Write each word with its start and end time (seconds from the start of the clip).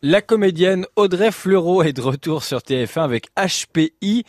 La 0.00 0.22
comédienne 0.22 0.86
Audrey 0.94 1.32
Fleurot 1.32 1.82
est 1.82 1.92
de 1.92 2.00
retour 2.00 2.44
sur 2.44 2.58
TF1 2.58 3.02
avec 3.02 3.28
HPI. 3.36 4.22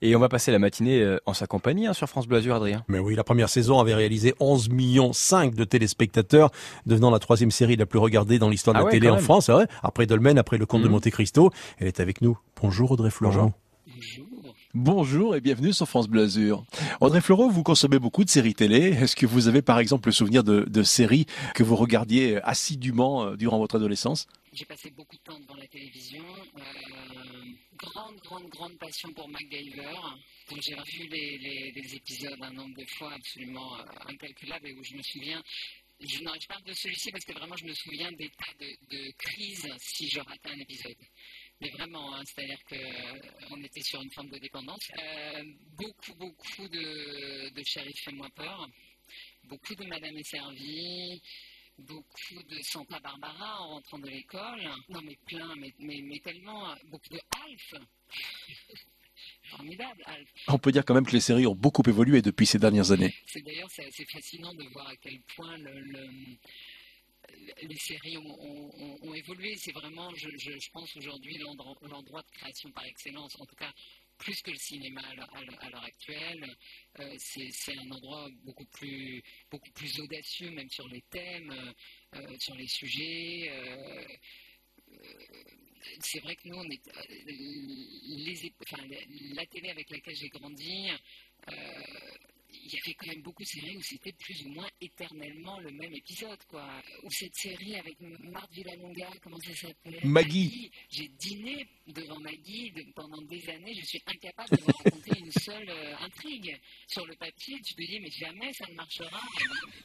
Et 0.00 0.16
on 0.16 0.18
va 0.18 0.28
passer 0.30 0.50
la 0.50 0.58
matinée 0.58 1.00
euh, 1.02 1.18
en 1.26 1.34
sa 1.34 1.46
compagnie 1.46 1.86
hein, 1.86 1.92
sur 1.92 2.08
France 2.08 2.26
Bleu 2.26 2.38
Azur, 2.38 2.54
Adrien. 2.56 2.82
Mais 2.88 2.98
oui, 2.98 3.14
la 3.14 3.22
première 3.22 3.50
saison 3.50 3.78
avait 3.78 3.94
réalisé 3.94 4.34
11 4.40 4.70
millions 4.70 5.12
5 5.12 5.54
de 5.54 5.64
téléspectateurs, 5.64 6.50
devenant 6.86 7.10
la 7.10 7.18
troisième 7.18 7.50
série 7.50 7.76
la 7.76 7.84
plus 7.86 7.98
regardée 7.98 8.38
dans 8.38 8.48
l'histoire 8.48 8.72
de 8.74 8.78
Ah 8.78 8.80
la 8.80 8.86
ouais, 8.86 8.92
télé 8.92 9.10
en 9.10 9.16
même. 9.16 9.22
France. 9.22 9.50
Après 9.82 10.06
Dolmen, 10.06 10.38
après 10.38 10.56
Le 10.56 10.64
Comte 10.66 10.80
de 10.82 10.86
Mhm. 10.86 10.92
Monte 10.92 11.10
Cristo, 11.10 11.50
elle 11.78 11.86
est 11.88 12.00
avec 12.00 12.22
nous. 12.22 12.38
Bonjour 12.60 12.90
Audrey 12.90 13.10
Fleurot. 13.10 13.52
Bonjour 14.74 15.36
et 15.36 15.42
bienvenue 15.42 15.74
sur 15.74 15.86
France 15.86 16.08
Bleu 16.08 16.22
Azur. 16.22 16.64
Audrey 17.02 17.20
Fleurot, 17.20 17.50
vous 17.50 17.62
consommez 17.62 17.98
beaucoup 17.98 18.24
de 18.24 18.30
séries 18.30 18.54
télé. 18.54 18.96
Est-ce 19.00 19.14
que 19.14 19.26
vous 19.26 19.46
avez 19.46 19.60
par 19.60 19.78
exemple 19.78 20.08
le 20.08 20.12
souvenir 20.12 20.42
de, 20.42 20.62
de 20.62 20.82
séries 20.82 21.26
que 21.54 21.62
vous 21.62 21.76
regardiez 21.76 22.40
assidûment 22.42 23.24
euh, 23.26 23.36
durant 23.36 23.58
votre 23.58 23.76
adolescence? 23.76 24.26
J'ai 24.52 24.66
passé 24.66 24.90
beaucoup 24.90 25.16
de 25.16 25.22
temps 25.22 25.40
devant 25.40 25.54
la 25.54 25.66
télévision. 25.66 26.22
Euh, 26.58 27.44
grande, 27.74 28.16
grande, 28.20 28.48
grande 28.50 28.78
passion 28.78 29.10
pour 29.14 29.26
MacGyver. 29.26 29.94
dont 30.50 30.60
j'ai 30.60 30.74
revu 30.74 31.08
les, 31.08 31.94
épisodes 31.94 32.38
un 32.42 32.52
nombre 32.52 32.76
de 32.78 32.84
fois 32.84 33.14
absolument 33.14 33.78
euh, 33.78 33.84
incalculable 34.08 34.68
et 34.68 34.74
où 34.74 34.82
je 34.84 34.94
me 34.94 35.02
souviens. 35.02 35.42
Je 36.00 36.18
pas 36.48 36.60
de 36.66 36.72
celui-ci 36.74 37.10
parce 37.12 37.24
que 37.24 37.32
vraiment 37.32 37.56
je 37.56 37.64
me 37.64 37.72
souviens 37.72 38.12
des 38.12 38.28
tas 38.28 38.52
de, 38.60 39.10
crises 39.12 39.68
si 39.78 40.08
je 40.10 40.20
ratais 40.20 40.50
un 40.50 40.58
épisode. 40.58 40.96
Mais 41.62 41.70
vraiment, 41.70 42.14
hein, 42.14 42.22
c'est-à-dire 42.26 42.62
qu'on 42.64 43.62
était 43.62 43.82
sur 43.82 44.02
une 44.02 44.10
forme 44.10 44.28
de 44.28 44.38
dépendance. 44.38 44.86
Euh, 44.98 45.44
beaucoup, 45.78 46.14
beaucoup 46.16 46.68
de, 46.68 47.48
de 47.48 47.62
Shérif 47.64 48.04
Fais-moi 48.04 48.28
peur. 48.36 48.68
Beaucoup 49.44 49.74
de 49.74 49.84
Madame 49.86 50.16
est 50.18 50.28
servie 50.28 51.22
beaucoup 51.78 52.42
de 52.48 52.58
Santa 52.62 53.00
Barbara 53.00 53.60
en 53.62 53.68
rentrant 53.70 53.98
de 53.98 54.08
l'école. 54.08 54.62
Non, 54.88 55.00
mais 55.02 55.16
plein, 55.26 55.54
mais, 55.56 55.72
mais, 55.78 56.00
mais 56.02 56.18
tellement. 56.20 56.70
euh, 56.70 56.74
Beaucoup 56.90 57.08
de 57.10 57.20
Alf. 57.44 57.74
Formidable, 59.50 60.02
Alf. 60.06 60.28
On 60.48 60.58
peut 60.58 60.72
dire 60.72 60.84
quand 60.84 60.94
même 60.94 61.06
que 61.06 61.12
les 61.12 61.20
séries 61.20 61.46
ont 61.46 61.54
beaucoup 61.54 61.82
évolué 61.86 62.22
depuis 62.22 62.46
ces 62.46 62.58
dernières 62.58 62.90
années. 62.90 63.14
C'est 63.26 63.42
d'ailleurs 63.42 63.70
c'est 63.70 63.84
assez 63.86 64.04
fascinant 64.06 64.54
de 64.54 64.64
voir 64.64 64.88
à 64.88 64.96
quel 64.96 65.20
point 65.36 65.56
le, 65.58 65.80
le- 65.80 66.36
les 67.62 67.76
séries 67.76 68.16
ont, 68.18 68.40
ont- 68.42 68.72
ont- 68.78 68.98
ont 69.02 69.14
évolué. 69.14 69.54
C'est 69.56 69.72
vraiment, 69.72 70.12
je, 70.14 70.28
je- 70.36 70.58
je 70.58 70.70
pense 70.70 70.96
aujourd'hui, 70.96 71.38
l'endroit 71.38 72.22
de 72.22 72.30
création 72.38 72.70
par 72.72 72.84
excellence. 72.84 73.38
En 73.40 73.46
tout 73.46 73.54
cas, 73.56 73.72
plus 74.22 74.40
que 74.40 74.52
le 74.52 74.56
cinéma 74.56 75.00
à 75.00 75.14
l'heure- 75.16 75.84
actuelle. 75.84 76.56
Euh, 77.00 77.16
c'est 77.18 77.76
un 77.76 77.90
endroit 77.90 78.28
beaucoup 78.44 78.64
plus, 78.66 79.20
audacieux, 79.98 80.50
même 80.50 80.70
sur 80.70 80.86
les 80.88 81.02
thèmes, 81.10 81.50
euh, 81.50 81.72
euh, 82.18 82.38
sur 82.38 82.54
les 82.54 82.68
sujets. 82.68 83.50
c'est 86.00 86.20
vrai 86.20 86.36
que 86.36 86.48
nous, 86.48 86.62
les, 86.62 86.80
enfin, 88.60 88.82
la, 89.34 89.46
télé 89.46 89.70
avec 89.70 89.90
laquelle 89.90 90.14
j'ai 90.14 90.28
grandi, 90.28 90.88
il 92.52 92.72
y 92.74 92.78
avait 92.78 92.94
quand 92.94 93.06
même 93.06 93.22
beaucoup 93.22 93.42
de 93.42 93.48
séries 93.48 93.76
où 93.76 93.82
c'était 93.82 94.12
plus 94.12 94.44
ou 94.44 94.48
moins 94.50 94.68
éternellement 94.80 95.58
le 95.60 95.70
même 95.70 95.92
épisode, 95.94 96.38
quoi. 96.48 96.68
Ou 97.02 97.10
cette 97.10 97.34
série 97.34 97.76
avec 97.76 97.96
Marthe 98.00 98.52
Villalonga, 98.52 99.08
comment 99.22 99.38
ça 99.40 99.54
s'appelait? 99.54 100.00
Maggie. 100.04 100.70
J'ai 100.90 101.08
dîné 101.08 101.66
devant 101.86 102.18
Maggie 102.20 102.70
de- 102.72 102.84
pendant 102.94 103.20
des 103.22 103.48
années, 103.50 103.74
je 103.74 103.84
suis 103.84 104.02
incapable 104.06 104.50
de 104.56 104.62
vous 104.62 104.72
raconter 104.72 105.18
une 105.18 105.32
seule 105.32 105.68
euh, 105.68 105.96
intrigue. 106.00 106.58
Sur 106.86 107.06
le 107.06 107.14
papier, 107.16 107.60
tu 107.62 107.74
te 107.74 107.82
dis, 107.82 108.00
mais 108.00 108.10
jamais 108.10 108.52
ça 108.52 108.66
ne 108.68 108.74
marchera. 108.74 109.20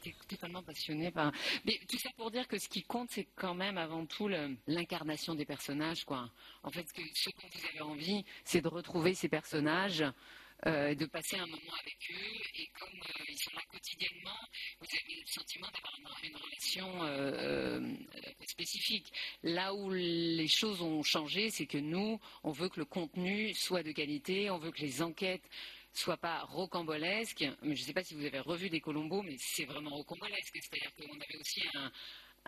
Tu 0.04 0.10
es 0.10 0.16
totalement 0.28 0.64
passionné 0.64 1.12
par. 1.12 1.32
Mais 1.66 1.80
tout 1.90 1.98
ça 1.98 2.10
pour 2.18 2.32
dire 2.32 2.48
que 2.48 2.58
ce 2.60 2.68
qui 2.70 2.84
compte, 2.84 3.10
c'est 3.12 3.28
quand 3.36 3.56
même 3.56 3.78
avant 3.78 4.06
tout 4.06 4.28
l'incarnation 4.68 5.36
des 5.36 5.46
personnages, 5.46 6.04
quoi. 6.06 6.30
En 6.64 6.72
fait, 6.72 6.88
ce, 6.88 6.94
que, 6.94 7.02
ce 7.14 7.30
dont 7.30 7.48
vous 7.54 7.66
avez 7.68 7.82
envie, 7.82 8.26
c'est 8.44 8.62
de 8.62 8.68
retrouver 8.68 9.14
ces 9.14 9.30
personnages. 9.30 10.04
Euh, 10.66 10.96
de 10.96 11.06
passer 11.06 11.38
un 11.38 11.46
moment 11.46 11.74
avec 11.82 11.98
eux 12.10 12.42
et 12.56 12.68
comme 12.80 13.00
euh, 13.00 13.24
ils 13.30 13.38
sont 13.38 13.52
là 13.54 13.62
quotidiennement, 13.72 14.40
vous 14.80 14.88
avez 14.92 15.20
le 15.20 15.26
sentiment 15.28 15.68
d'avoir 15.68 16.20
une, 16.24 16.36
relation 16.36 17.04
euh, 17.04 17.94
spécifique. 18.48 19.14
Là 19.44 19.76
où 19.76 19.92
les 19.92 20.48
choses 20.48 20.82
ont 20.82 21.04
changé, 21.04 21.52
c'est 21.52 21.68
que 21.68 21.78
nous, 21.78 22.20
on 22.44 22.52
veut 22.52 22.70
que 22.70 22.80
le 22.80 22.86
contenu 22.86 23.54
soit 23.54 23.84
de 23.84 23.92
qualité, 23.92 24.50
on 24.50 24.58
veut 24.58 24.72
que 24.72 24.82
les 24.82 25.04
enquêtes 25.04 25.48
soient 25.94 26.18
pas 26.18 26.42
rocambolesques. 26.42 27.46
Mais 27.62 27.76
je 27.76 27.82
ne 27.82 27.86
sais 27.86 27.94
pas 27.94 28.04
si 28.04 28.16
vous 28.16 28.26
avez 28.26 28.40
revu 28.40 28.70
des 28.70 28.82
Colombos, 28.82 29.22
mais 29.22 29.36
c'est 29.38 29.66
vraiment 29.66 29.92
rocambolesque. 29.92 30.58
C'est-à-dire 30.60 30.92
qu'on 30.96 31.20
avait 31.20 31.38
aussi 31.38 31.62
un, 31.76 31.92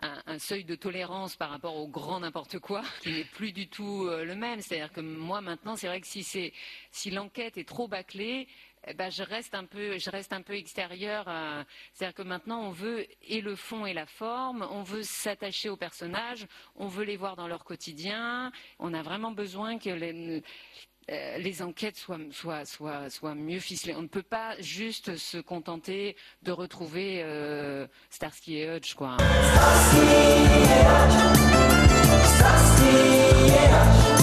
un- 0.02 0.38
seuil 0.38 0.64
de 0.64 0.74
tolérance 0.74 1.36
par 1.36 1.50
rapport 1.50 1.76
au 1.76 1.88
grand 1.88 2.20
n'importe 2.20 2.58
quoi 2.58 2.82
qui 3.02 3.12
n'est 3.12 3.24
plus 3.24 3.52
du 3.52 3.68
tout 3.68 4.06
euh, 4.06 4.24
le 4.24 4.34
même. 4.34 4.60
C'est-à-dire 4.60 4.92
que 4.92 5.00
moi 5.00 5.40
maintenant, 5.40 5.76
c'est 5.76 5.86
vrai 5.86 6.00
que 6.00 6.06
si 6.06 7.10
l'enquête 7.10 7.58
est 7.58 7.68
trop 7.68 7.88
bâclée, 7.88 8.48
eh 8.86 8.94
ben, 8.94 9.10
je 9.10 9.22
reste 9.22 9.54
un 9.54 9.66
peu, 9.66 9.98
je 9.98 10.08
reste 10.10 10.32
un 10.32 10.40
peu 10.42 10.54
extérieur. 10.54 11.28
à- 11.28 11.64
C'est-à-dire 11.92 12.14
que 12.14 12.22
maintenant, 12.22 12.62
on 12.62 12.70
veut 12.70 13.06
et 13.22 13.40
le 13.42 13.54
fond 13.54 13.84
et 13.84 13.92
la 13.92 14.06
forme, 14.06 14.66
on 14.70 14.82
veut 14.82 15.02
s'attacher 15.02 15.68
aux 15.68 15.76
personnages, 15.76 16.46
on 16.76 16.86
veut 16.88 17.04
les 17.04 17.16
voir 17.18 17.36
dans 17.36 17.46
leur 17.48 17.64
quotidien. 17.64 18.50
On 18.78 18.94
a 18.94 19.02
vraiment 19.02 19.32
besoin 19.32 19.78
que 19.78 19.90
les, 19.90 20.42
euh, 21.10 21.38
les 21.38 21.62
enquêtes 21.62 21.96
soient, 21.96 22.18
soient, 22.30 22.64
soient, 22.64 23.10
soient 23.10 23.34
mieux 23.34 23.58
ficelées. 23.58 23.94
On 23.96 24.02
ne 24.02 24.08
peut 24.08 24.22
pas 24.22 24.54
juste 24.60 25.16
se 25.16 25.38
contenter 25.38 26.16
de 26.42 26.52
retrouver 26.52 27.22
euh, 27.22 27.86
Starsky 28.10 28.58
et 28.58 28.76
Hutch, 28.76 28.94
quoi. 28.94 29.16
Des 32.80 34.19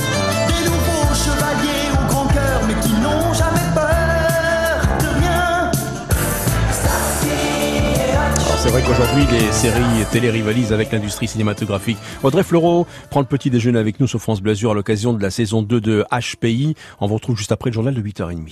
c'est 8.67 8.73
vrai 8.73 8.81
qu'aujourd'hui 8.81 9.25
les 9.31 9.51
séries 9.53 10.05
télé 10.11 10.29
rivalisent 10.29 10.73
avec 10.73 10.91
l'industrie 10.91 11.29
cinématographique. 11.29 11.97
Audrey 12.21 12.43
Fleurot 12.43 12.85
prend 13.09 13.21
le 13.21 13.25
petit 13.25 13.49
déjeuner 13.49 13.79
avec 13.79 14.01
nous 14.01 14.07
sur 14.07 14.19
France 14.19 14.41
Bleu 14.41 14.51
Azur 14.51 14.71
à 14.71 14.73
l'occasion 14.73 15.13
de 15.13 15.21
la 15.21 15.31
saison 15.31 15.61
2 15.61 15.79
de 15.79 16.05
HPI. 16.11 16.75
On 16.99 17.07
vous 17.07 17.15
retrouve 17.15 17.37
juste 17.37 17.53
après 17.53 17.69
le 17.69 17.73
journal 17.75 17.93
de 17.93 18.01
8h30. 18.01 18.51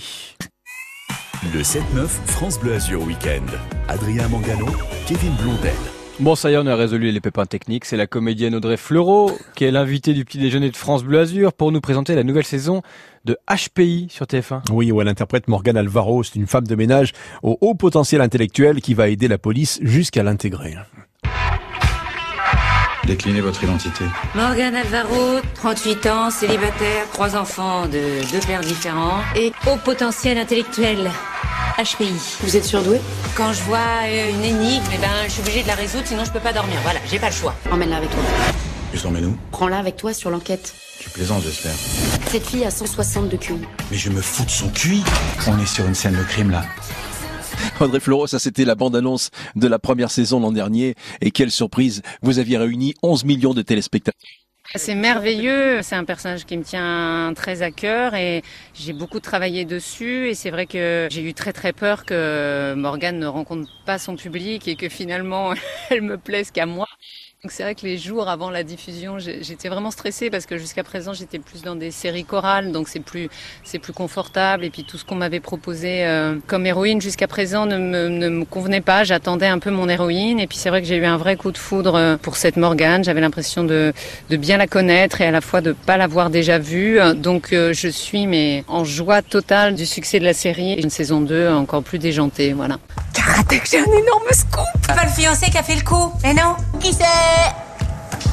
Le 1.52 1.60
7-9 1.60 2.06
France 2.26 2.58
Bleu 2.58 2.72
Azur 2.72 3.02
Week-end. 3.02 3.44
Adrien 3.88 4.26
Mangano, 4.28 4.68
Kevin 5.06 5.34
Blondel. 5.34 5.74
Bon, 6.18 6.34
ça 6.34 6.50
y 6.50 6.54
est, 6.54 6.56
on 6.56 6.66
a 6.66 6.74
résolu 6.74 7.10
les 7.10 7.20
pépins 7.20 7.44
techniques. 7.44 7.84
C'est 7.84 7.98
la 7.98 8.06
comédienne 8.06 8.54
Audrey 8.54 8.78
Fleurot 8.78 9.36
qui 9.54 9.64
est 9.64 9.70
l'invitée 9.70 10.14
du 10.14 10.24
petit 10.24 10.38
déjeuner 10.38 10.70
de 10.70 10.76
France 10.76 11.04
Bleu 11.04 11.18
Azur 11.20 11.52
pour 11.52 11.72
nous 11.72 11.82
présenter 11.82 12.14
la 12.14 12.24
nouvelle 12.24 12.46
saison 12.46 12.80
de 13.26 13.36
HPI 13.50 14.06
sur 14.08 14.24
TF1. 14.24 14.62
Oui, 14.72 14.90
où 14.92 15.02
elle 15.02 15.08
interprète 15.08 15.46
Morgane 15.46 15.76
Alvaro, 15.76 16.22
c'est 16.22 16.36
une 16.36 16.46
femme 16.46 16.66
de 16.66 16.74
ménage 16.74 17.12
au 17.42 17.58
haut 17.60 17.74
potentiel 17.74 18.22
intellectuel 18.22 18.80
qui 18.80 18.94
va 18.94 19.08
aider 19.08 19.28
la 19.28 19.36
police 19.36 19.78
jusqu'à 19.82 20.22
l'intégrer. 20.22 20.76
Déclinez 23.06 23.42
votre 23.42 23.62
identité. 23.62 24.04
Morgane 24.34 24.74
Alvaro, 24.74 25.40
38 25.54 26.06
ans, 26.06 26.30
célibataire, 26.30 27.08
trois 27.12 27.36
enfants 27.36 27.86
de 27.86 28.32
deux 28.32 28.44
pères 28.46 28.62
différents 28.62 29.20
et 29.36 29.52
au 29.70 29.76
potentiel 29.76 30.38
intellectuel. 30.38 31.10
HPI. 31.78 32.10
Vous 32.40 32.56
êtes 32.56 32.64
surdoué 32.64 33.00
Quand 33.36 33.52
je 33.52 33.62
vois 33.62 33.78
euh, 34.04 34.30
une 34.30 34.42
énigme, 34.42 34.82
eh 34.94 34.98
ben, 34.98 35.10
je 35.26 35.32
suis 35.32 35.42
obligée 35.42 35.62
de 35.62 35.68
la 35.68 35.74
résoudre, 35.74 36.06
sinon 36.06 36.24
je 36.24 36.32
peux 36.32 36.40
pas 36.40 36.54
dormir. 36.54 36.76
Voilà, 36.82 37.00
j'ai 37.10 37.18
pas 37.18 37.28
le 37.28 37.34
choix. 37.34 37.54
Emmène-la 37.70 37.98
avec 37.98 38.08
toi. 38.10 38.18
Tu 38.92 38.98
s'emmènes 38.98 39.26
où? 39.26 39.36
Prends-la 39.50 39.78
avec 39.78 39.96
toi 39.96 40.14
sur 40.14 40.30
l'enquête. 40.30 40.74
Tu 41.00 41.10
plaisantes, 41.10 41.42
j'espère. 41.42 41.74
Cette 42.28 42.46
fille 42.46 42.64
a 42.64 42.70
160 42.70 43.28
de 43.28 43.36
QI. 43.36 43.54
Mais 43.90 43.96
je 43.98 44.08
me 44.08 44.22
fous 44.22 44.44
de 44.46 44.50
son 44.50 44.68
cuit. 44.70 45.02
On 45.46 45.58
est 45.58 45.66
sur 45.66 45.86
une 45.86 45.94
scène 45.94 46.16
de 46.16 46.22
crime 46.22 46.50
là. 46.50 46.64
Audrey 47.80 48.00
Fleurot, 48.00 48.26
ça 48.26 48.38
c'était 48.38 48.64
la 48.64 48.74
bande-annonce 48.74 49.30
de 49.54 49.68
la 49.68 49.78
première 49.78 50.10
saison 50.10 50.40
l'an 50.40 50.52
dernier. 50.52 50.94
Et 51.20 51.30
quelle 51.30 51.50
surprise, 51.50 52.00
vous 52.22 52.38
aviez 52.38 52.56
réuni 52.56 52.94
11 53.02 53.24
millions 53.24 53.54
de 53.54 53.60
téléspectateurs. 53.62 54.45
C'est 54.74 54.94
merveilleux, 54.94 55.80
c'est 55.82 55.94
un 55.94 56.04
personnage 56.04 56.44
qui 56.44 56.56
me 56.58 56.62
tient 56.62 57.32
très 57.34 57.62
à 57.62 57.70
cœur 57.70 58.14
et 58.14 58.42
j'ai 58.74 58.92
beaucoup 58.92 59.20
travaillé 59.20 59.64
dessus 59.64 60.28
et 60.28 60.34
c'est 60.34 60.50
vrai 60.50 60.66
que 60.66 61.08
j'ai 61.10 61.22
eu 61.22 61.32
très 61.34 61.52
très 61.54 61.72
peur 61.72 62.04
que 62.04 62.74
Morgane 62.76 63.18
ne 63.18 63.26
rencontre 63.26 63.70
pas 63.86 63.98
son 63.98 64.16
public 64.16 64.68
et 64.68 64.76
que 64.76 64.88
finalement 64.90 65.54
elle 65.90 66.02
me 66.02 66.18
plaise 66.18 66.50
qu'à 66.50 66.66
moi. 66.66 66.86
Donc 67.46 67.52
c'est 67.52 67.62
vrai 67.62 67.76
que 67.76 67.86
les 67.86 67.96
jours 67.96 68.28
avant 68.28 68.50
la 68.50 68.64
diffusion, 68.64 69.20
j'étais 69.20 69.68
vraiment 69.68 69.92
stressée 69.92 70.30
parce 70.30 70.46
que 70.46 70.58
jusqu'à 70.58 70.82
présent 70.82 71.12
j'étais 71.12 71.38
plus 71.38 71.62
dans 71.62 71.76
des 71.76 71.92
séries 71.92 72.24
chorales, 72.24 72.72
donc 72.72 72.88
c'est 72.88 72.98
plus 72.98 73.28
c'est 73.62 73.78
plus 73.78 73.92
confortable 73.92 74.64
et 74.64 74.70
puis 74.70 74.82
tout 74.82 74.98
ce 74.98 75.04
qu'on 75.04 75.14
m'avait 75.14 75.38
proposé 75.38 76.04
euh, 76.04 76.38
comme 76.48 76.66
héroïne 76.66 77.00
jusqu'à 77.00 77.28
présent 77.28 77.64
ne 77.64 77.78
me, 77.78 78.44
convenait 78.46 78.80
pas. 78.80 79.04
J'attendais 79.04 79.46
un 79.46 79.60
peu 79.60 79.70
mon 79.70 79.88
héroïne 79.88 80.40
et 80.40 80.48
puis 80.48 80.58
c'est 80.58 80.70
vrai 80.70 80.82
que 80.82 80.88
j'ai 80.88 80.96
eu 80.96 81.04
un 81.04 81.18
vrai 81.18 81.36
coup 81.36 81.52
de 81.52 81.56
foudre 81.56 81.94
euh, 81.94 82.16
pour 82.16 82.36
cette 82.36 82.56
Morgane. 82.56 83.04
J'avais 83.04 83.20
l'impression 83.20 83.62
de 83.62 83.92
de 84.28 84.36
bien 84.36 84.56
la 84.56 84.66
connaître 84.66 85.20
et 85.20 85.26
à 85.26 85.30
la 85.30 85.40
fois 85.40 85.60
de 85.60 85.70
pas 85.70 85.96
l'avoir 85.96 86.30
déjà 86.30 86.58
vue. 86.58 86.98
Donc 87.14 87.52
euh, 87.52 87.72
je 87.72 87.86
suis 87.86 88.26
mais 88.26 88.64
en 88.66 88.82
joie 88.82 89.22
totale 89.22 89.76
du 89.76 89.86
succès 89.86 90.18
de 90.18 90.24
la 90.24 90.34
série. 90.34 90.80
Une 90.82 90.90
saison 90.90 91.20
2 91.20 91.50
encore 91.50 91.84
plus 91.84 92.00
déjantée, 92.00 92.54
voilà. 92.54 92.80
Karatek, 93.26 93.68
j'ai 93.68 93.78
un 93.78 93.84
énorme 93.84 94.30
scoop 94.30 94.86
Pas 94.86 95.04
le 95.04 95.10
fiancé 95.10 95.50
qui 95.50 95.58
a 95.58 95.62
fait 95.62 95.74
le 95.74 95.82
coup, 95.82 96.12
mais 96.22 96.32
non 96.32 96.54
Qui 96.78 96.92
c'est? 96.92 97.04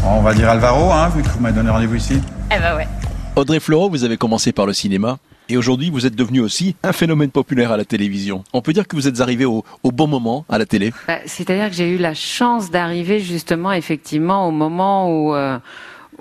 On 0.06 0.22
va 0.22 0.34
dire 0.34 0.50
Alvaro, 0.50 0.92
hein, 0.92 1.10
vu 1.16 1.24
que 1.24 1.30
vous 1.30 1.40
m'avez 1.40 1.56
donné 1.56 1.69
rendez-vous 1.72 1.95
ici. 1.95 2.22
Eh 2.56 2.60
ben 2.60 2.75
ouais. 2.75 2.88
Audrey 3.36 3.60
Fleurot, 3.60 3.90
vous 3.90 4.04
avez 4.04 4.18
commencé 4.18 4.51
par 4.51 4.66
le 4.68 4.74
cinéma. 4.74 5.18
Et 5.50 5.57
aujourd'hui, 5.57 5.90
vous 5.90 6.06
êtes 6.06 6.16
devenu 6.16 6.40
aussi 6.42 6.75
un 6.84 6.94
phénomène 6.94 7.31
populaire 7.31 7.72
à 7.72 7.78
la 7.78 7.86
télévision. 7.86 8.44
On 8.54 8.62
peut 8.62 8.72
dire 8.74 8.88
que 8.88 8.95
vous 8.95 9.07
êtes 9.07 9.19
arrivé 9.19 9.45
au, 9.45 9.66
au 9.81 9.92
bon 9.92 10.07
moment 10.07 10.45
à 10.48 10.57
la 10.57 10.66
télé. 10.66 10.94
Bah, 11.07 11.18
C'est-à-dire 11.25 11.69
que 11.69 11.75
j'ai 11.75 11.89
eu 11.89 11.98
la 11.98 12.13
chance 12.13 12.69
d'arriver 12.69 13.19
justement 13.19 13.72
effectivement 13.72 14.48
au 14.48 14.51
moment 14.51 15.10
où 15.10 15.34
euh, 15.34 15.57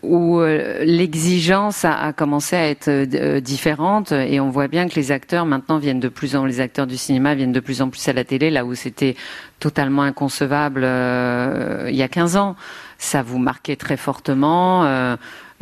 où 0.02 0.40
euh, 0.40 0.84
l'exigence 0.84 1.84
a, 1.84 2.12
commencé 2.12 2.56
à 2.56 2.68
être 2.68 2.88
euh, 2.88 3.40
différente 3.40 4.12
et 4.12 4.40
on 4.40 4.50
voit 4.50 4.68
bien 4.68 4.88
que 4.88 4.94
les 4.96 5.12
acteurs 5.12 5.46
maintenant 5.46 5.78
viennent 5.78 6.00
de 6.00 6.08
plus 6.08 6.34
en 6.34 6.44
les 6.44 6.60
acteurs 6.60 6.86
du 6.86 6.96
cinéma 6.96 7.34
viennent 7.34 7.52
de 7.52 7.60
plus 7.60 7.82
en 7.82 7.88
plus 7.88 8.06
à 8.08 8.12
la 8.12 8.24
télé 8.24 8.50
là 8.50 8.64
où 8.64 8.74
c'était 8.74 9.14
totalement 9.60 10.02
inconcevable 10.02 10.82
euh, 10.84 11.88
il 11.88 11.96
y 11.96 12.02
a 12.02 12.08
15 12.08 12.36
ans 12.36 12.56
ça 12.98 13.22
vous 13.22 13.38
marquait 13.38 13.76
très 13.76 13.96
fortement 13.96 14.84
euh, 14.84 15.16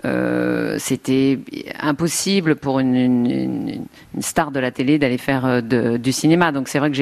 euh, 0.04 0.76
c'était 0.78 1.38
impossible 1.78 2.56
pour 2.56 2.81
une, 2.81 3.87
star 4.20 4.50
de 4.50 4.58
la 4.60 4.70
télé 4.70 4.98
d'aller 4.98 5.19
faire 5.19 5.44
euh, 5.44 5.98
du 5.98 6.12
cinéma. 6.12 6.52
Donc 6.52 6.69
c'est 6.69 6.78
vrai 6.78 6.90
que 6.90 6.96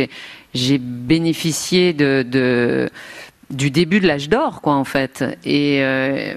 j'ai 0.55 0.79
bénéficié 0.79 1.93
du 1.93 3.70
début 3.70 4.00
de 4.00 4.06
l'âge 4.06 4.29
d'or, 4.29 4.61
quoi, 4.61 4.75
en 4.75 4.85
fait. 4.85 5.25
Et 5.44 5.79
euh, 5.82 6.35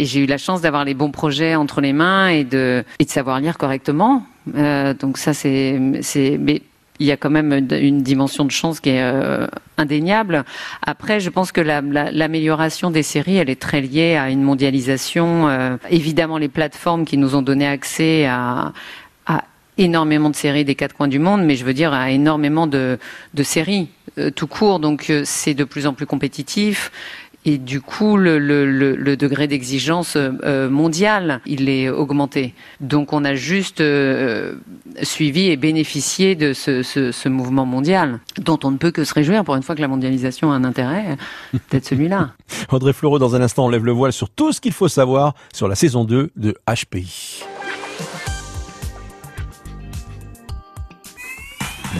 et 0.00 0.06
j'ai 0.06 0.20
eu 0.20 0.26
la 0.26 0.38
chance 0.38 0.62
d'avoir 0.62 0.84
les 0.86 0.94
bons 0.94 1.10
projets 1.10 1.54
entre 1.54 1.82
les 1.82 1.92
mains 1.92 2.28
et 2.28 2.44
de 2.44 2.82
savoir 3.06 3.38
lire 3.38 3.58
correctement. 3.58 4.24
Euh, 4.56 4.94
donc 4.94 5.18
ça 5.18 5.34
c'est 5.34 5.78
mais 5.78 6.62
il 7.02 7.06
y 7.06 7.12
a 7.12 7.16
quand 7.16 7.30
même 7.30 7.52
une 7.70 8.02
dimension 8.02 8.44
de 8.44 8.50
chance 8.50 8.78
qui 8.80 8.90
est 8.90 9.02
euh, 9.02 9.46
indéniable. 9.78 10.44
Après, 10.82 11.18
je 11.18 11.30
pense 11.30 11.50
que 11.50 11.62
la- 11.62 11.80
la- 11.80 12.10
l'amélioration 12.10 12.90
des 12.90 13.02
séries, 13.02 13.36
elle 13.38 13.48
est 13.48 13.60
très 13.60 13.80
liée 13.80 14.16
à 14.16 14.28
une 14.28 14.42
mondialisation. 14.42 15.48
euh, 15.48 15.78
évidemment, 15.90 16.36
les 16.36 16.50
plateformes 16.50 17.06
qui 17.06 17.16
nous 17.16 17.34
ont 17.34 17.40
donné 17.40 17.66
accès 17.66 18.26
à, 18.26 18.72
énormément 19.78 20.28
de 20.28 20.36
séries 20.36 20.66
des 20.66 20.74
quatre 20.74 20.94
coins 20.94 21.08
du 21.08 21.18
monde, 21.18 21.42
mais 21.42 21.56
je 21.56 21.64
veux 21.64 21.72
dire 21.72 21.94
à 21.94 22.10
énormément 22.10 22.66
de, 22.66 22.98
séries 23.42 23.88
tout 24.36 24.46
court. 24.46 24.78
Donc, 24.78 25.10
c'est 25.24 25.54
de 25.54 25.64
plus 25.64 25.86
en 25.86 25.94
plus 25.94 26.04
compétitif. 26.04 26.92
Et 27.46 27.56
du 27.56 27.80
coup, 27.80 28.18
le, 28.18 28.38
le- 28.38 28.70
le- 28.70 28.94
le 28.96 29.16
degré 29.16 29.46
d'exigence 29.48 30.14
euh, 30.16 30.68
mondial, 30.68 31.40
il 31.46 31.70
est 31.70 31.88
augmenté. 31.88 32.52
Donc, 32.80 33.14
on 33.14 33.24
a 33.24 33.34
juste 33.34 33.80
euh, 33.80 34.56
suivi 35.02 35.48
et 35.48 35.56
bénéficié 35.56 36.34
de 36.34 36.52
ce, 36.52 36.82
ce- 36.82 37.12
ce 37.12 37.28
mouvement 37.30 37.64
mondial, 37.64 38.20
dont 38.38 38.58
on 38.62 38.70
ne 38.70 38.76
peut 38.76 38.90
que 38.90 39.04
se 39.04 39.14
réjouir. 39.14 39.42
Pour 39.44 39.56
une 39.56 39.62
fois 39.62 39.74
que 39.74 39.80
la 39.80 39.88
mondialisation 39.88 40.52
a 40.52 40.54
un 40.54 40.64
intérêt, 40.64 41.16
peut-être 41.52 41.86
celui-là. 41.86 42.32
Audrey 42.70 42.92
Fleurot, 42.92 43.18
dans 43.18 43.34
un 43.34 43.40
instant, 43.40 43.64
on 43.64 43.68
lève 43.70 43.86
le 43.86 43.92
voile 43.92 44.12
sur 44.12 44.28
tout 44.28 44.52
ce 44.52 44.60
qu'il 44.60 44.72
faut 44.72 44.88
savoir 44.88 45.34
sur 45.54 45.66
la 45.66 45.74
saison 45.76 46.04
2 46.04 46.32
de 46.36 46.54
HPI. 46.68 47.42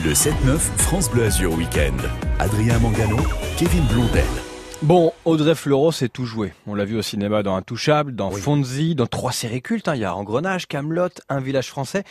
Le 0.05 0.13
7-9 0.13 0.59
France 0.77 1.11
Bleu 1.11 1.25
Azur 1.25 1.55
Week-end. 1.55 1.97
Adrien 2.39 2.79
Mangano, 2.79 3.17
Kevin 3.57 3.83
Blondel. 3.93 4.25
Bon, 4.83 5.13
Audrey 5.27 5.55
Fleurot, 5.55 5.93
c'est 5.93 6.09
tout 6.09 6.25
joué. 6.25 6.55
On 6.67 6.75
l'a 6.75 6.87
vu 6.87 6.97
au 6.97 7.03
cinéma 7.03 7.43
dans 7.43 7.55
Intouchable, 7.55 8.15
dans 8.15 8.31
Fonzie, 8.31 8.95
dans 8.95 9.07
trois 9.07 9.33
séries 9.33 9.61
cultes. 9.61 9.89
hein. 9.89 9.95
Il 9.95 10.01
y 10.01 10.05
a 10.07 10.15
Engrenage, 10.17 10.67
Camelot, 10.67 11.09
Un 11.29 11.41
village 11.41 11.69
français. 11.69 12.03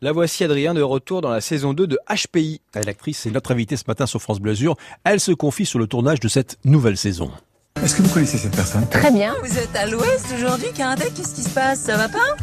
La 0.00 0.12
voici 0.12 0.42
Adrien 0.44 0.72
de 0.72 0.80
retour 0.82 1.20
dans 1.20 1.28
la 1.30 1.42
saison 1.42 1.74
2 1.74 1.86
de 1.86 1.98
HPI. 2.08 2.60
L'actrice 2.74 3.26
est 3.26 3.30
notre 3.30 3.52
invitée 3.52 3.76
ce 3.76 3.84
matin 3.86 4.06
sur 4.06 4.20
France 4.22 4.40
Bleu 4.40 4.52
Azur. 4.52 4.76
Elle 5.04 5.20
se 5.20 5.32
confie 5.32 5.66
sur 5.66 5.78
le 5.78 5.86
tournage 5.86 6.20
de 6.20 6.28
cette 6.28 6.56
nouvelle 6.64 6.96
saison. 6.96 7.30
Est-ce 7.82 7.96
que 7.96 8.02
vous 8.02 8.12
connaissez 8.12 8.38
cette 8.38 8.56
personne? 8.56 8.86
Très 8.88 9.10
bien. 9.10 9.34
Vous 9.44 9.58
êtes 9.58 9.74
à 9.76 9.86
l'ouest 9.86 10.26
aujourd'hui, 10.34 10.68
Karatek 10.74 11.12
Qu'est-ce 11.14 11.34
qui 11.34 11.42
se 11.42 11.50
passe? 11.50 11.80
Ça 11.80 11.98
va 11.98 12.08
pas? 12.08 12.36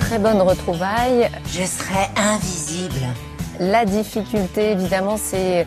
Très 0.00 0.20
bonne 0.20 0.40
retrouvaille. 0.40 1.28
Je 1.46 1.64
serai 1.64 2.06
invisible. 2.16 3.00
La 3.58 3.84
difficulté, 3.84 4.70
évidemment, 4.72 5.16
c'est 5.16 5.66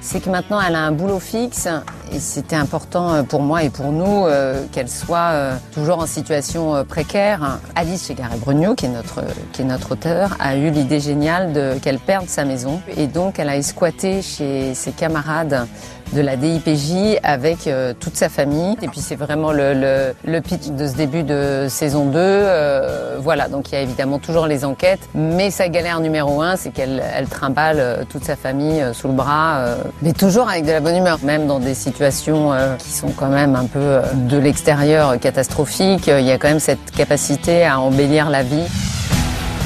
c'est 0.00 0.20
que 0.24 0.30
maintenant 0.30 0.60
elle 0.60 0.74
a 0.76 0.84
un 0.84 0.92
boulot 0.92 1.18
fixe 1.18 1.66
et 2.12 2.20
c'était 2.20 2.56
important 2.56 3.12
euh, 3.12 3.22
pour 3.22 3.42
moi 3.42 3.62
et 3.62 3.70
pour 3.70 3.92
nous 3.92 4.26
euh, 4.26 4.62
qu'elle 4.72 4.88
soit 4.88 5.30
euh, 5.32 5.56
toujours 5.72 5.98
en 5.98 6.06
situation 6.06 6.84
précaire. 6.84 7.58
Alice 7.74 8.06
Chegaray-Brugno, 8.06 8.74
qui 8.74 8.86
est 8.86 8.90
notre 8.90 9.22
qui 9.52 9.62
est 9.62 9.64
notre 9.64 9.92
auteur, 9.92 10.36
a 10.38 10.56
eu 10.56 10.70
l'idée 10.70 11.00
géniale 11.00 11.52
de 11.52 11.74
qu'elle 11.80 11.98
perde 11.98 12.28
sa 12.28 12.44
maison 12.44 12.80
et 12.96 13.06
donc 13.06 13.38
elle 13.38 13.48
a 13.48 13.60
squatté 13.62 14.22
chez 14.22 14.74
ses 14.74 14.92
camarades 14.92 15.66
de 16.12 16.20
la 16.20 16.36
DIPJ 16.36 17.18
avec 17.24 17.68
toute 17.98 18.14
sa 18.14 18.28
famille. 18.28 18.76
Et 18.80 18.86
puis 18.86 19.00
c'est 19.00 19.16
vraiment 19.16 19.50
le, 19.50 20.14
le, 20.24 20.40
pitch 20.40 20.68
de 20.68 20.86
ce 20.86 20.94
début 20.94 21.24
de 21.24 21.66
saison 21.68 22.06
2. 22.06 22.18
Euh, 22.18 23.16
voilà, 23.18 23.48
donc 23.48 23.72
il 23.72 23.74
y 23.74 23.78
a 23.78 23.80
évidemment 23.80 24.20
toujours 24.20 24.46
les 24.46 24.64
enquêtes, 24.64 25.08
mais 25.14 25.50
sa 25.50 25.68
galère 25.68 25.98
numéro 25.98 26.42
un, 26.42 26.54
c'est 26.54 26.70
qu'elle 26.70 27.02
elle 27.16 27.26
trimballe 27.26 28.06
toute 28.08 28.22
sa 28.22 28.36
famille 28.36 28.84
sous 28.92 29.08
le 29.08 29.14
bras, 29.14 29.64
mais 30.00 30.12
toujours 30.12 30.48
avec 30.48 30.64
de 30.64 30.70
la 30.70 30.80
bonne 30.80 30.96
humeur, 30.96 31.18
même 31.24 31.48
dans 31.48 31.58
des 31.58 31.74
situations 31.74 31.95
euh, 32.00 32.76
qui 32.76 32.90
sont 32.90 33.10
quand 33.10 33.28
même 33.28 33.56
un 33.56 33.64
peu 33.66 33.78
euh, 33.78 34.02
de 34.14 34.36
l'extérieur 34.36 35.18
catastrophiques. 35.18 36.08
euh, 36.08 36.20
Il 36.20 36.26
y 36.26 36.30
a 36.30 36.38
quand 36.38 36.48
même 36.48 36.60
cette 36.60 36.90
capacité 36.90 37.64
à 37.64 37.80
embellir 37.80 38.30
la 38.30 38.42
vie. 38.42 38.64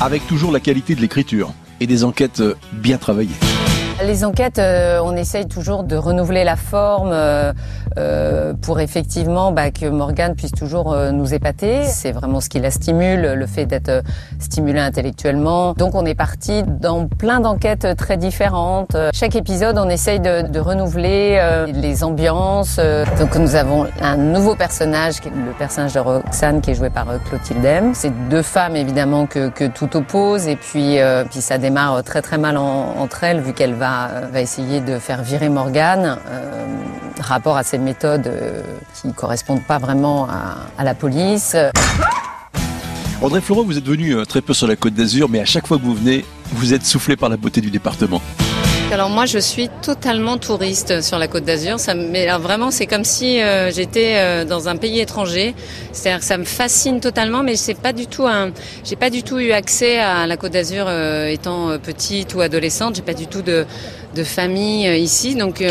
Avec 0.00 0.26
toujours 0.26 0.52
la 0.52 0.60
qualité 0.60 0.94
de 0.94 1.00
l'écriture 1.00 1.52
et 1.80 1.86
des 1.86 2.04
enquêtes 2.04 2.42
bien 2.72 2.98
travaillées. 2.98 3.49
Les 4.02 4.24
enquêtes, 4.24 4.58
euh, 4.58 4.98
on 5.04 5.14
essaye 5.14 5.46
toujours 5.46 5.84
de 5.84 5.94
renouveler 5.94 6.42
la 6.42 6.56
forme 6.56 7.10
euh, 7.12 7.52
euh, 7.98 8.54
pour 8.54 8.80
effectivement 8.80 9.52
bah, 9.52 9.70
que 9.70 9.86
Morgane 9.86 10.34
puisse 10.34 10.52
toujours 10.52 10.92
euh, 10.92 11.10
nous 11.10 11.34
épater. 11.34 11.84
C'est 11.84 12.12
vraiment 12.12 12.40
ce 12.40 12.48
qui 12.48 12.60
la 12.60 12.70
stimule, 12.70 13.20
le 13.34 13.46
fait 13.46 13.66
d'être 13.66 13.88
euh, 13.90 14.02
stimulée 14.38 14.80
intellectuellement. 14.80 15.74
Donc 15.74 15.94
on 15.94 16.06
est 16.06 16.14
parti 16.14 16.62
dans 16.64 17.06
plein 17.08 17.40
d'enquêtes 17.40 17.94
très 17.96 18.16
différentes. 18.16 18.96
Chaque 19.12 19.36
épisode, 19.36 19.76
on 19.78 19.88
essaye 19.90 20.18
de, 20.18 20.48
de 20.48 20.60
renouveler 20.60 21.36
euh, 21.38 21.66
les 21.66 22.02
ambiances. 22.02 22.80
Donc 23.18 23.36
nous 23.36 23.54
avons 23.54 23.86
un 24.00 24.16
nouveau 24.16 24.54
personnage, 24.54 25.16
le 25.24 25.52
personnage 25.58 25.92
de 25.92 26.00
Roxane, 26.00 26.62
qui 26.62 26.70
est 26.70 26.74
joué 26.74 26.88
par 26.90 27.06
Clotilde 27.28 27.64
M. 27.64 27.92
C'est 27.94 28.12
deux 28.30 28.42
femmes 28.42 28.76
évidemment 28.76 29.26
que, 29.26 29.48
que 29.50 29.64
tout 29.66 29.94
oppose 29.96 30.48
et 30.48 30.56
puis, 30.56 30.98
puis 31.30 31.40
ça 31.40 31.58
démarre 31.58 32.02
très 32.02 32.22
très 32.22 32.38
mal 32.38 32.56
en- 32.56 32.94
entre 32.98 33.24
elles 33.24 33.40
vu 33.40 33.52
qu'elle 33.52 33.74
va, 33.74 33.89
va 34.32 34.40
essayer 34.40 34.80
de 34.80 34.98
faire 34.98 35.22
virer 35.22 35.48
Morgane. 35.48 36.18
Euh, 36.28 36.66
rapport 37.20 37.56
à 37.56 37.62
ces 37.62 37.78
méthodes 37.78 38.26
euh, 38.26 38.62
qui 38.94 39.12
correspondent 39.12 39.64
pas 39.64 39.78
vraiment 39.78 40.28
à, 40.28 40.56
à 40.78 40.84
la 40.84 40.94
police. 40.94 41.56
Audrey 43.22 43.40
Fleurot, 43.40 43.64
vous 43.64 43.76
êtes 43.76 43.86
venu 43.86 44.14
euh, 44.14 44.24
très 44.24 44.40
peu 44.40 44.54
sur 44.54 44.66
la 44.66 44.76
Côte 44.76 44.94
d'Azur, 44.94 45.28
mais 45.28 45.40
à 45.40 45.44
chaque 45.44 45.66
fois 45.66 45.78
que 45.78 45.82
vous 45.82 45.94
venez, 45.94 46.24
vous 46.52 46.72
êtes 46.72 46.86
soufflé 46.86 47.16
par 47.16 47.28
la 47.28 47.36
beauté 47.36 47.60
du 47.60 47.70
département. 47.70 48.22
Alors 48.92 49.08
moi 49.08 49.24
je 49.24 49.38
suis 49.38 49.68
totalement 49.82 50.36
touriste 50.36 51.00
sur 51.00 51.16
la 51.16 51.28
Côte 51.28 51.44
d'Azur. 51.44 51.76
Mais 52.10 52.26
vraiment 52.38 52.72
c'est 52.72 52.86
comme 52.86 53.04
si 53.04 53.40
euh, 53.40 53.70
j'étais 53.70 54.14
euh, 54.16 54.44
dans 54.44 54.68
un 54.68 54.74
pays 54.74 54.98
étranger. 54.98 55.54
C'est-à-dire 55.92 56.18
que 56.18 56.26
ça 56.26 56.36
me 56.36 56.44
fascine 56.44 56.98
totalement, 56.98 57.44
mais 57.44 57.54
c'est 57.54 57.74
pas 57.74 57.92
du 57.92 58.08
tout. 58.08 58.26
J'ai 58.84 58.96
pas 58.96 59.10
du 59.10 59.22
tout 59.22 59.38
eu 59.38 59.52
accès 59.52 60.00
à 60.00 60.26
la 60.26 60.36
Côte 60.36 60.52
d'Azur 60.52 60.86
euh, 60.88 61.28
étant 61.28 61.78
petite 61.78 62.34
ou 62.34 62.40
adolescente. 62.40 62.96
J'ai 62.96 63.02
pas 63.02 63.14
du 63.14 63.28
tout 63.28 63.42
de 63.42 63.64
famille 64.24 64.88
ici, 65.00 65.36
donc 65.36 65.64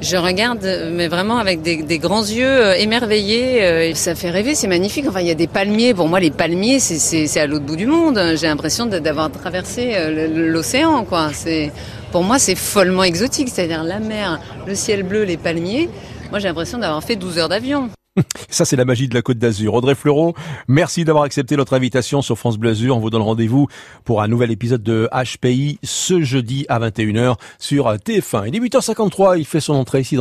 je 0.00 0.16
regarde, 0.16 0.66
mais 0.92 1.08
vraiment 1.08 1.36
avec 1.36 1.60
des, 1.60 1.98
grands 1.98 2.24
yeux 2.24 2.72
émerveillés. 2.80 3.94
ça 3.94 4.14
fait 4.14 4.30
rêver, 4.30 4.54
c'est 4.54 4.66
magnifique. 4.66 5.04
Enfin 5.06 5.20
il 5.20 5.26
y 5.26 5.30
a 5.30 5.34
des 5.34 5.46
palmiers. 5.46 5.92
Pour 5.92 6.08
moi 6.08 6.20
les 6.20 6.30
palmiers 6.30 6.78
c'est 6.80 7.38
à 7.38 7.46
l'autre 7.46 7.66
bout 7.66 7.76
du 7.76 7.86
monde. 7.86 8.18
J'ai 8.36 8.46
l'impression 8.46 8.86
d'avoir 8.86 9.30
traversé 9.30 9.94
l'océan 10.34 11.04
quoi. 11.04 11.30
C'est 11.34 11.70
pour 12.12 12.22
moi, 12.22 12.38
c'est 12.38 12.54
follement 12.54 13.02
exotique, 13.02 13.48
c'est-à-dire 13.48 13.82
la 13.82 13.98
mer, 13.98 14.38
le 14.66 14.74
ciel 14.74 15.02
bleu, 15.02 15.24
les 15.24 15.38
palmiers. 15.38 15.88
Moi, 16.30 16.38
j'ai 16.38 16.48
l'impression 16.48 16.78
d'avoir 16.78 17.02
fait 17.02 17.16
12 17.16 17.38
heures 17.38 17.48
d'avion. 17.48 17.88
Ça, 18.50 18.66
c'est 18.66 18.76
la 18.76 18.84
magie 18.84 19.08
de 19.08 19.14
la 19.14 19.22
Côte 19.22 19.38
d'Azur. 19.38 19.72
Audrey 19.72 19.94
Fleurot, 19.94 20.34
merci 20.68 21.04
d'avoir 21.04 21.24
accepté 21.24 21.56
notre 21.56 21.72
invitation 21.72 22.20
sur 22.20 22.36
France 22.36 22.58
Bleu 22.58 22.70
Azur. 22.70 22.94
On 22.94 23.00
vous 23.00 23.08
donne 23.08 23.22
rendez-vous 23.22 23.68
pour 24.04 24.20
un 24.20 24.28
nouvel 24.28 24.50
épisode 24.50 24.82
de 24.82 25.08
HPI 25.10 25.78
ce 25.82 26.20
jeudi 26.22 26.66
à 26.68 26.78
21h 26.78 27.36
sur 27.58 27.90
TF1. 27.94 28.48
Il 28.48 28.56
est 28.56 28.60
8h53, 28.60 29.38
il 29.38 29.46
fait 29.46 29.60
son 29.60 29.72
entrée 29.72 30.00
ici 30.00 30.16
dans 30.16 30.20